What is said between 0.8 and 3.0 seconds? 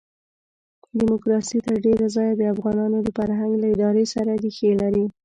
ډیموکراسي تر ډېره ځایه د افغانانو